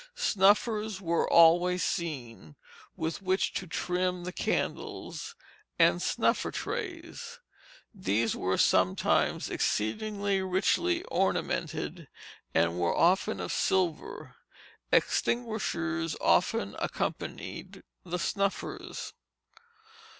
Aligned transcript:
Snuffers 0.15 0.99
were 0.99 1.29
always 1.31 1.83
seen, 1.83 2.55
with 2.97 3.21
which 3.21 3.53
to 3.53 3.67
trim 3.67 4.23
the 4.23 4.31
candles, 4.31 5.35
and 5.77 6.01
snuffers 6.01 6.55
trays. 6.55 7.39
These 7.93 8.35
were 8.35 8.57
sometimes 8.57 9.47
exceedingly 9.51 10.41
richly 10.41 11.03
ornamented, 11.03 12.07
and 12.51 12.79
were 12.79 12.97
often 12.97 13.39
of 13.39 13.51
silver: 13.53 14.37
extinguishers 14.91 16.15
often 16.19 16.75
accompanied 16.79 17.83
the 18.03 18.17
snuffers. 18.17 19.13